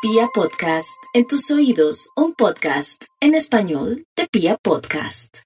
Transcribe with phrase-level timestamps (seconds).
[0.00, 5.38] Pia Podcast, en tus oídos, un podcast en español de Pia Podcast.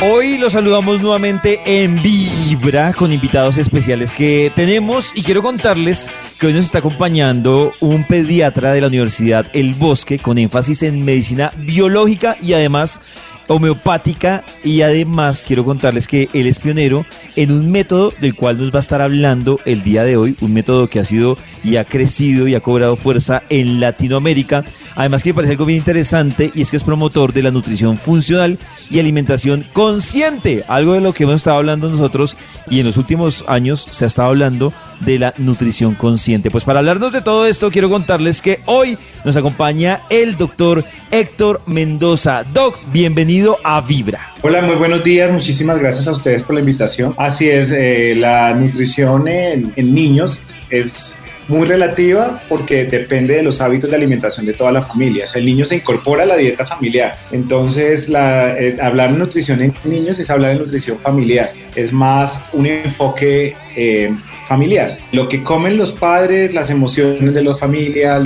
[0.00, 6.10] Hoy los saludamos nuevamente en Vibra con invitados especiales que tenemos y quiero contarles
[6.40, 11.04] que hoy nos está acompañando un pediatra de la Universidad El Bosque con énfasis en
[11.04, 13.02] medicina biológica y además
[13.48, 17.04] homeopática y además quiero contarles que él es pionero
[17.34, 20.54] en un método del cual nos va a estar hablando el día de hoy, un
[20.54, 21.36] método que ha sido
[21.68, 24.64] y ha crecido y ha cobrado fuerza en Latinoamérica.
[24.94, 27.98] Además que me parece algo bien interesante y es que es promotor de la nutrición
[27.98, 28.58] funcional
[28.90, 32.36] y alimentación consciente, algo de lo que hemos estado hablando nosotros
[32.70, 36.50] y en los últimos años se ha estado hablando de la nutrición consciente.
[36.50, 41.60] Pues para hablarnos de todo esto, quiero contarles que hoy nos acompaña el doctor Héctor
[41.66, 42.44] Mendoza.
[42.54, 44.32] Doc, bienvenido a Vibra.
[44.40, 45.30] Hola, muy buenos días.
[45.30, 47.14] Muchísimas gracias a ustedes por la invitación.
[47.18, 50.40] Así es, eh, la nutrición en, en niños
[50.70, 51.14] es
[51.48, 55.24] muy relativa porque depende de los hábitos de alimentación de toda la familia.
[55.24, 57.18] O sea, el niño se incorpora a la dieta familiar.
[57.32, 61.52] Entonces, eh, hablar de nutrición en niños es hablar de nutrición familiar.
[61.74, 64.14] Es más un enfoque eh,
[64.46, 64.98] familiar.
[65.12, 68.20] Lo que comen los padres, las emociones de la familia,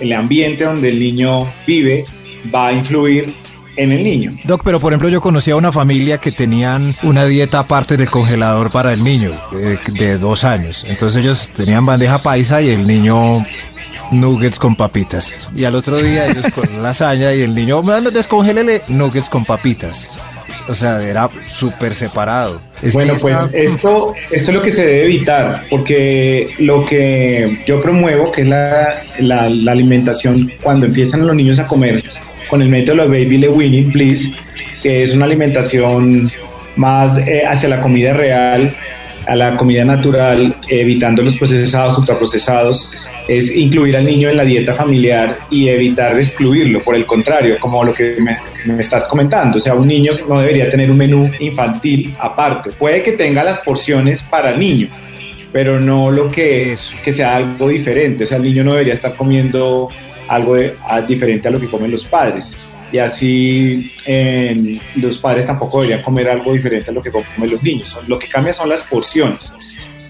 [0.00, 2.04] el ambiente donde el niño vive
[2.54, 3.32] va a influir
[3.76, 4.30] en el niño.
[4.44, 8.10] Doc, pero por ejemplo yo conocí a una familia que tenían una dieta aparte del
[8.10, 10.84] congelador para el niño eh, de dos años.
[10.88, 13.44] Entonces ellos tenían bandeja paisa y el niño
[14.10, 15.32] nuggets con papitas.
[15.54, 17.82] Y al otro día ellos con lasaña y el niño,
[18.12, 20.08] descongélele nuggets con papitas.
[20.68, 22.60] O sea, era súper separado.
[22.92, 28.32] bueno, pues esto, esto es lo que se debe evitar, porque lo que yo promuevo,
[28.32, 32.02] que es la, la, la alimentación, cuando empiezan los niños a comer
[32.48, 34.32] con el método de Baby Le Winning Please,
[34.82, 36.30] que es una alimentación
[36.76, 38.74] más eh, hacia la comida real,
[39.26, 42.92] a la comida natural, evitando los procesados, ultraprocesados,
[43.26, 47.82] es incluir al niño en la dieta familiar y evitar excluirlo, por el contrario, como
[47.82, 48.38] lo que me,
[48.72, 53.02] me, estás comentando, o sea, un niño no debería tener un menú infantil aparte, puede
[53.02, 54.88] que tenga las porciones para el niño,
[55.52, 58.94] pero no lo que es, que sea algo diferente, o sea, el niño no debería
[58.94, 59.88] estar comiendo
[60.28, 62.56] algo de, a, diferente a lo que comen los padres.
[62.92, 67.62] Y así eh, los padres tampoco deberían comer algo diferente a lo que comen los
[67.62, 67.98] niños.
[68.06, 69.52] Lo que cambia son las porciones,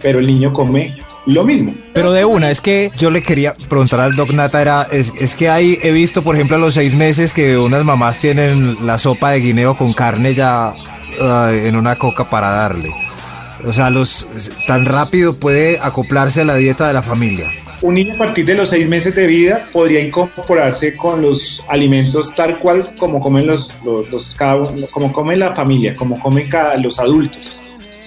[0.02, 1.74] pero el niño come lo mismo.
[1.94, 5.34] Pero de una, es que yo le quería preguntar al Doc Nata, era, es, es
[5.34, 8.98] que hay, he visto por ejemplo a los seis meses que unas mamás tienen la
[8.98, 10.72] sopa de guineo con carne ya
[11.20, 12.94] uh, en una coca para darle.
[13.64, 14.26] O sea, los,
[14.66, 17.48] tan rápido puede acoplarse a la dieta de la familia
[17.82, 22.34] un niño a partir de los seis meses de vida podría incorporarse con los alimentos
[22.34, 26.98] tal cual como comen los, los, cada, como come la familia, como comen cada, los
[26.98, 27.60] adultos.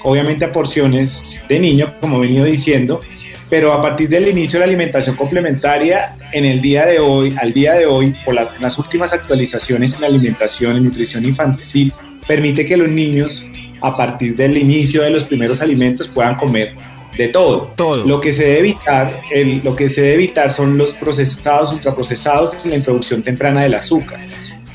[0.03, 3.02] Obviamente a porciones de niño, como he venido diciendo,
[3.50, 7.52] pero a partir del inicio de la alimentación complementaria, en el día de hoy, al
[7.52, 11.91] día de hoy, por las últimas actualizaciones en alimentación y nutrición infantil,
[12.28, 13.44] permite que los niños,
[13.81, 16.75] a partir del inicio de los primeros alimentos, puedan comer
[17.19, 17.74] de todo.
[17.75, 18.06] todo.
[18.06, 22.56] Lo que se debe evitar, el, lo que se debe evitar son los procesados, ultraprocesados
[22.63, 24.19] y la introducción temprana del azúcar.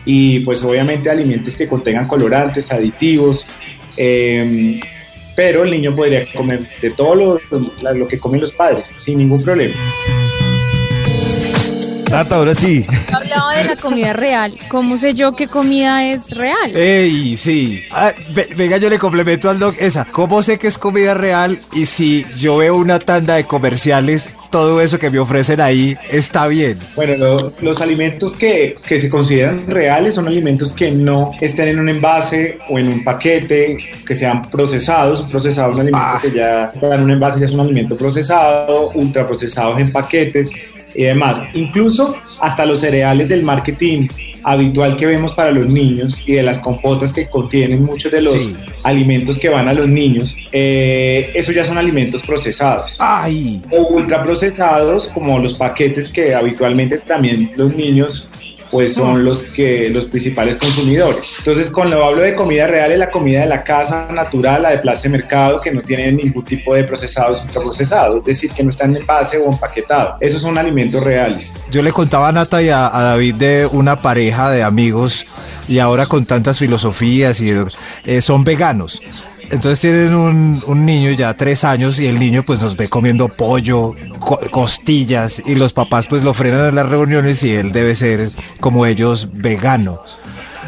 [0.04, 3.46] Y pues obviamente alimentos que contengan colorantes, aditivos,
[3.96, 4.78] eh,
[5.34, 7.40] pero el niño podría comer de todo lo,
[7.94, 9.74] lo que comen los padres sin ningún problema.
[12.14, 12.84] Tata, ahora sí.
[13.12, 14.56] Hablaba de la comida real.
[14.68, 16.76] ¿Cómo sé yo qué comida es real?
[16.76, 17.82] Ey, sí.
[17.90, 20.04] Ah, ve, venga, yo le complemento al doc esa.
[20.04, 21.58] ¿Cómo sé que es comida real?
[21.72, 26.46] Y si yo veo una tanda de comerciales, todo eso que me ofrecen ahí está
[26.46, 26.78] bien.
[26.94, 31.80] Bueno, lo, los alimentos que, que, se consideran reales son alimentos que no estén en
[31.80, 33.76] un envase o en un paquete,
[34.06, 35.18] que sean procesados.
[35.18, 36.20] Un procesado es un alimento ah.
[36.22, 40.52] que ya en un envase ya es un alimento procesado, ultraprocesados en paquetes
[40.94, 41.40] y demás.
[41.54, 44.08] Incluso hasta los cereales del marketing
[44.44, 48.34] habitual que vemos para los niños y de las compotas que contienen muchos de los
[48.34, 48.54] sí.
[48.84, 52.96] alimentos que van a los niños, eh, eso ya son alimentos procesados.
[52.98, 53.62] ¡Ay!
[53.70, 58.28] O ultraprocesados como los paquetes que habitualmente también los niños
[58.74, 61.28] pues son los que los principales consumidores.
[61.38, 64.78] Entonces, cuando hablo de comida real, es la comida de la casa natural, la de
[64.78, 68.70] plaza de mercado, que no tiene ningún tipo de procesados ultraprocesados, es decir, que no
[68.70, 70.16] están en envase o empaquetado.
[70.18, 71.52] Esos son alimentos reales.
[71.70, 75.24] Yo le contaba a Nata y a, a David de una pareja de amigos
[75.68, 77.52] y ahora con tantas filosofías y
[78.06, 79.00] eh, son veganos.
[79.52, 83.28] Entonces tienen un, un, niño ya tres años y el niño pues nos ve comiendo
[83.28, 83.94] pollo,
[84.24, 88.28] co costillas y los papás pues lo frenan en las reuniones y él debe ser
[88.60, 90.00] como ellos vegano.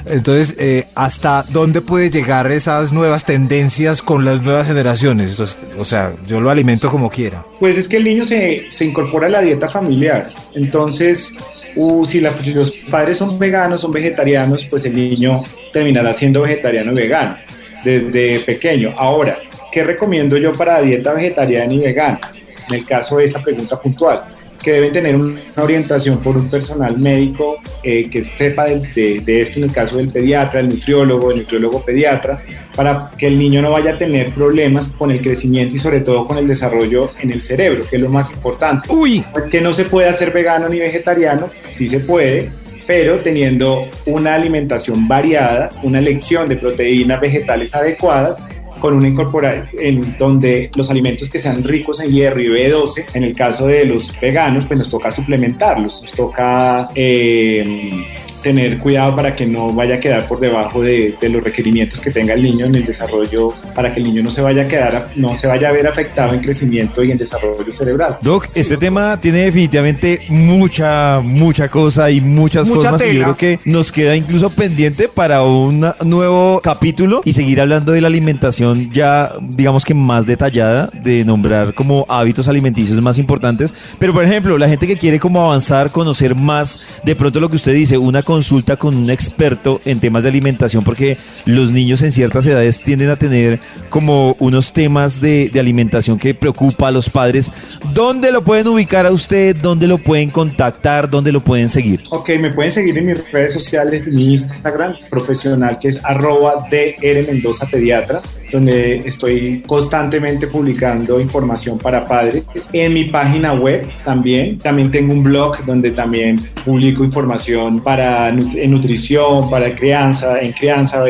[0.09, 5.41] Entonces, eh, ¿hasta dónde puede llegar esas nuevas tendencias con las nuevas generaciones?
[5.77, 7.43] O sea, yo lo alimento como quiera.
[7.59, 10.31] Pues es que el niño se, se incorpora a la dieta familiar.
[10.55, 11.33] Entonces,
[11.75, 15.43] uh, si, la- si los padres son veganos, son vegetarianos, pues el niño
[15.73, 17.37] terminará siendo vegetariano y vegano
[17.85, 18.95] desde pequeño.
[18.97, 19.39] Ahora,
[19.73, 22.21] ¿qué recomiendo yo para dieta vegetariana y vegana?
[22.69, 24.21] En el caso de esa pregunta puntual,
[24.63, 29.41] que deben tener una orientación por un personal médico eh, que sepa de, de- de
[29.43, 32.41] esto, en el caso del pediatra, el nutriólogo, el nutriólogo pediatra,
[32.75, 36.27] para que el niño no vaya a tener problemas con el crecimiento y sobre todo
[36.27, 38.89] con el desarrollo en el cerebro, que es lo más importante.
[38.93, 42.51] Uy, Pues que no se puede hacer vegano ni vegetariano, sí se puede,
[42.89, 48.39] pero teniendo una alimentación variada, una elección de proteínas vegetales adecuadas,
[48.81, 53.25] con una incorporación en donde los alimentos que sean ricos en hierro y B12, en
[53.25, 58.05] el caso de los veganos, pues nos toca suplementarlos, nos toca eh,
[58.47, 62.13] tener cuidado para que no vaya a quedar por debajo de, de los requerimientos que
[62.13, 65.09] tenga el niño en el desarrollo, para que el niño no se vaya a quedar,
[65.17, 68.19] no se vaya a ver afectado en crecimiento y en desarrollo cerebral.
[68.21, 73.03] Doc, este tema tiene definitivamente mucha, mucha cosa y muchas Mucha formas.
[73.03, 73.25] Y yo tela.
[73.25, 78.07] creo que nos queda incluso pendiente para un nuevo capítulo y seguir hablando de la
[78.07, 83.75] alimentación ya, digamos que más detallada, de nombrar como hábitos alimenticios más importantes.
[83.99, 87.57] Pero, por ejemplo, la gente que quiere como avanzar, conocer más, de pronto lo que
[87.57, 91.17] usted dice, una consulta con un experto en temas de alimentación, porque
[91.47, 96.89] los niños en ciertas edades tienden a tener como unos temas de, alimentación que preocupa
[96.89, 97.51] a los padres.
[97.95, 99.57] ¿Dónde lo pueden ubicar a usted?
[99.57, 101.09] ¿Dónde lo pueden contactar?
[101.09, 102.03] ¿Dónde lo pueden seguir?
[102.11, 107.27] Ok, me pueden seguir en mis redes sociales, mi Instagram profesional que es arroba DR
[107.27, 108.21] Mendoza Pediatra,
[108.51, 112.45] donde estoy constantemente publicando información para padres.
[112.73, 118.71] En mi página web también, también tengo un blog donde también publico información para en
[118.71, 121.05] nutrición, para crianza, en crianza,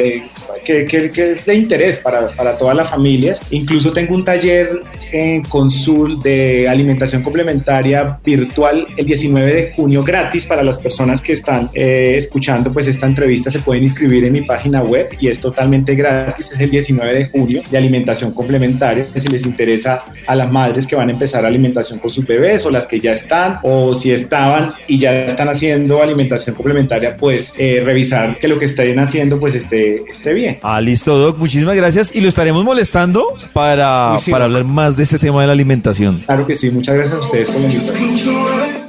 [0.66, 3.40] que, es de interés para, para todas las familias.
[3.50, 4.80] Incluso tengo un taller
[5.12, 11.32] en Consul de alimentación complementaria virtual el 19 de junio gratis para las personas que
[11.32, 13.50] están eh, escuchando pues esta entrevista.
[13.50, 16.50] Se pueden inscribir en mi página web y es totalmente gratis.
[16.52, 19.06] Es el 19 de junio de alimentación complementaria.
[19.16, 22.70] Si les interesa a las madres que van a empezar alimentación con sus bebés o
[22.70, 27.82] las que ya están o si estaban y ya están haciendo alimentación complementaria pues eh,
[27.84, 31.38] revisar que lo que estén haciendo pues esté, esté bien Ah, listo, Doc.
[31.38, 32.14] Muchísimas gracias.
[32.14, 34.56] Y lo estaremos molestando para, Uy, sí, para Doc.
[34.56, 36.22] hablar más de este tema de la alimentación.
[36.26, 38.85] claro que sí muchas gracias a ustedes por la invitación.